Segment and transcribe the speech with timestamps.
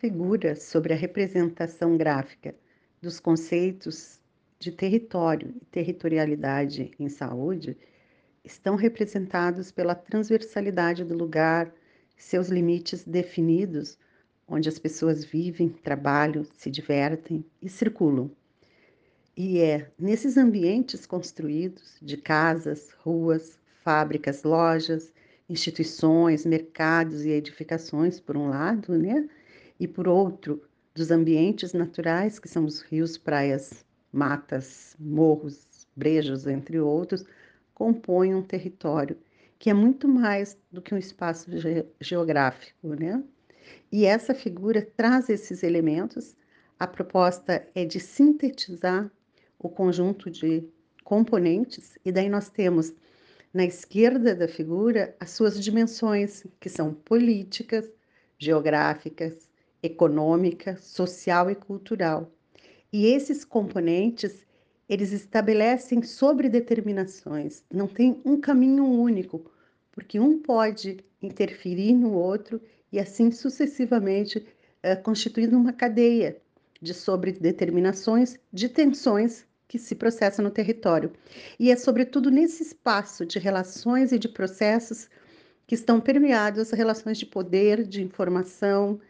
[0.00, 2.54] figura sobre a representação gráfica
[3.02, 4.18] dos conceitos
[4.58, 7.76] de território e territorialidade em saúde
[8.42, 11.70] estão representados pela transversalidade do lugar,
[12.16, 13.98] seus limites definidos,
[14.48, 18.30] onde as pessoas vivem, trabalham, se divertem e circulam.
[19.36, 25.12] E é nesses ambientes construídos de casas, ruas, fábricas, lojas,
[25.46, 29.28] instituições, mercados e edificações, por um lado, né?
[29.80, 30.62] E por outro,
[30.94, 37.24] dos ambientes naturais, que são os rios, praias, matas, morros, brejos, entre outros,
[37.74, 39.16] compõem um território
[39.58, 43.22] que é muito mais do que um espaço ge geográfico, né?
[43.92, 46.34] E essa figura traz esses elementos.
[46.78, 49.10] A proposta é de sintetizar
[49.58, 50.64] o conjunto de
[51.04, 52.94] componentes, e daí nós temos
[53.52, 57.86] na esquerda da figura as suas dimensões, que são políticas,
[58.38, 59.49] geográficas,
[59.82, 62.30] econômica, social e cultural.
[62.92, 64.44] E esses componentes,
[64.88, 69.50] eles estabelecem sobredeterminações, não tem um caminho único,
[69.92, 72.60] porque um pode interferir no outro
[72.92, 74.44] e assim sucessivamente,
[74.82, 76.40] eh, constituindo uma cadeia
[76.80, 81.12] de sobredeterminações, de tensões que se processam no território.
[81.58, 85.08] E é sobretudo nesse espaço de relações e de processos
[85.66, 89.00] que estão permeados as relações de poder, de informação,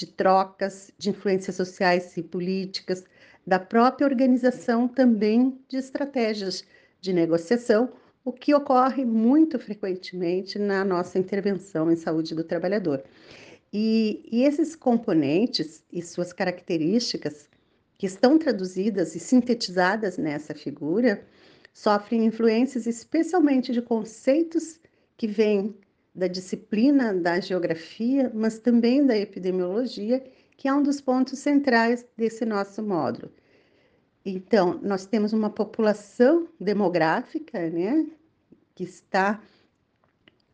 [0.00, 3.04] de trocas, de influências sociais e políticas,
[3.46, 6.64] da própria organização também de estratégias
[7.02, 7.92] de negociação,
[8.24, 13.04] o que ocorre muito frequentemente na nossa intervenção em saúde do trabalhador.
[13.70, 17.48] E, e esses componentes e suas características,
[17.98, 21.22] que estão traduzidas e sintetizadas nessa figura,
[21.74, 24.80] sofrem influências especialmente de conceitos
[25.18, 25.76] que vêm
[26.14, 30.24] da disciplina da geografia, mas também da epidemiologia,
[30.56, 33.32] que é um dos pontos centrais desse nosso módulo.
[34.24, 38.06] Então, nós temos uma população demográfica, né,
[38.74, 39.42] que está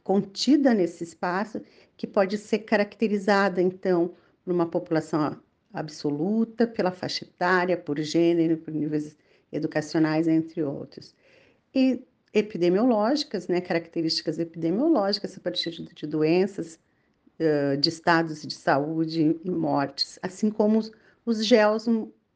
[0.05, 1.61] contida nesse espaço,
[1.97, 4.15] que pode ser caracterizada, então,
[4.45, 5.37] por uma população
[5.73, 9.17] absoluta, pela faixa etária, por gênero, por níveis
[9.51, 11.15] educacionais, entre outros.
[11.75, 12.05] E
[12.39, 16.79] epidemiológicas, né, características epidemiológicas a partir de doenças,
[17.81, 20.93] de estados de saúde e mortes, assim como os,
[21.25, 21.87] os geos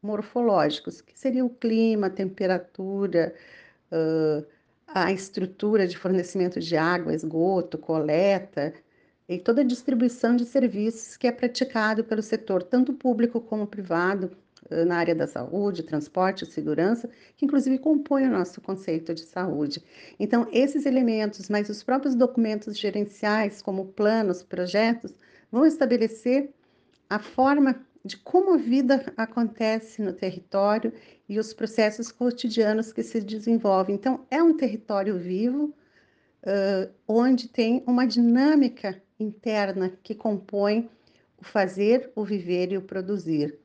[0.01, 3.33] morfológicos, que seria o clima, a temperatura,
[4.87, 8.73] a estrutura de fornecimento de água, esgoto, coleta,
[9.27, 14.31] e toda a distribuição de serviços que é praticado pelo setor, tanto público como privado,
[14.85, 19.83] na área da saúde, transporte, segurança, que inclusive compõe o nosso conceito de saúde.
[20.19, 25.13] Então, esses elementos, mas os próprios documentos gerenciais, como planos, projetos,
[25.51, 26.49] vão estabelecer
[27.09, 30.91] a forma de como a vida acontece no território
[31.29, 33.95] e os processos cotidianos que se desenvolvem.
[33.95, 35.73] Então, é um território vivo,
[36.43, 40.89] uh, onde tem uma dinâmica interna que compõe
[41.37, 43.59] o fazer, o viver e o produzir.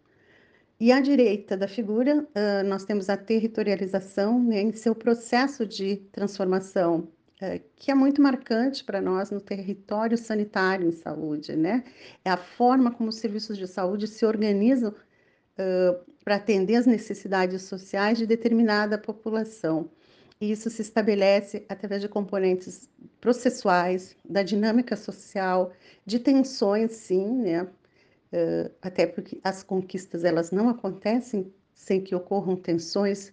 [0.79, 5.97] E à direita da figura, uh, nós temos a territorialização né, em seu processo de
[6.13, 7.09] transformação,
[7.41, 11.83] uh, que é muito marcante para nós no território sanitário em saúde, né?
[12.23, 17.63] É a forma como os serviços de saúde se organizam uh, para atender as necessidades
[17.63, 19.91] sociais de determinada população.
[20.39, 25.73] E isso se estabelece através de componentes processuais, da dinâmica social,
[26.05, 27.67] de tensões, sim, né?
[28.33, 33.33] Uh, até porque as conquistas elas não acontecem sem que ocorram tensões,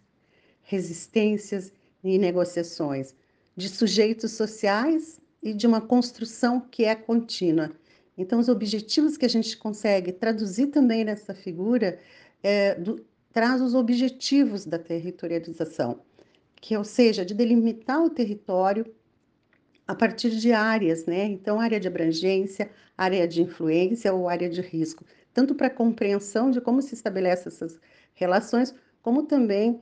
[0.61, 1.71] resistências
[2.03, 3.15] e negociações
[3.55, 7.71] de sujeitos sociais e de uma construção que é contínua.
[8.17, 11.99] Então, os objetivos que a gente consegue traduzir também nessa figura
[12.41, 15.99] é, do, traz os objetivos da territorialização,
[16.55, 18.85] que ou seja, de delimitar o território
[19.87, 21.25] a partir de áreas, né?
[21.25, 25.03] Então, área de abrangência, área de influência ou área de risco,
[25.33, 27.79] tanto para compreensão de como se estabelecem essas
[28.13, 29.81] relações, como também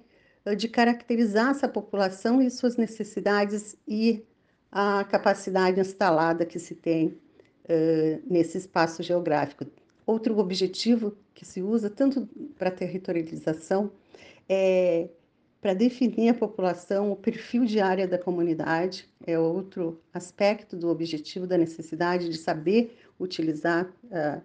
[0.58, 4.26] de caracterizar essa população e suas necessidades e
[4.72, 9.66] a capacidade instalada que se tem uh, nesse espaço geográfico.
[10.06, 12.28] Outro objetivo que se usa tanto
[12.58, 13.92] para territorialização
[14.50, 15.10] é
[15.62, 21.46] para definir a população, o perfil de área da comunidade é outro aspecto do objetivo
[21.46, 24.42] da necessidade de saber utilizar uh,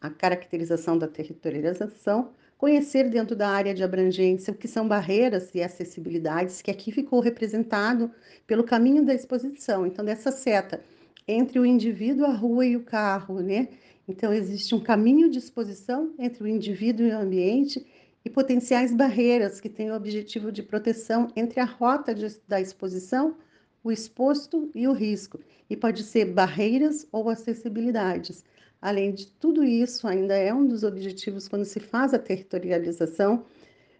[0.00, 5.62] a caracterização da territorialização, conhecer dentro da área de abrangência o que são barreiras e
[5.62, 8.10] acessibilidades, que aqui ficou representado
[8.44, 9.86] pelo caminho da exposição.
[9.86, 10.80] Então, dessa seta
[11.28, 13.68] entre o indivíduo, a rua e o carro, né?
[14.06, 17.86] Então, existe um caminho de exposição entre o indivíduo e o ambiente
[18.24, 23.36] e potenciais barreiras que têm o objetivo de proteção entre a rota de, da exposição,
[23.82, 25.38] o exposto e o risco,
[25.68, 28.44] e pode ser barreiras ou acessibilidades.
[28.80, 33.44] Além de tudo isso, ainda é um dos objetivos quando se faz a territorialização,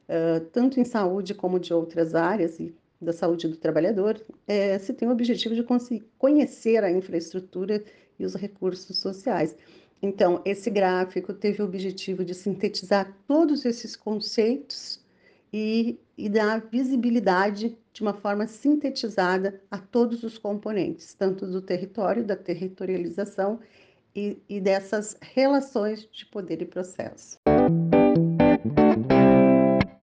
[0.08, 4.94] uh, tanto em saúde como de outras áreas, e da saúde do trabalhador, é, se
[4.94, 5.64] tem o objetivo de
[6.18, 7.84] conhecer a infraestrutura
[8.18, 9.54] e os recursos sociais.
[10.04, 15.00] Então, esse gráfico teve o objetivo de sintetizar todos esses conceitos
[15.50, 22.22] e, e dar visibilidade de uma forma sintetizada a todos os componentes, tanto do território,
[22.22, 23.60] da territorialização
[24.14, 27.38] e, e dessas relações de poder e processo.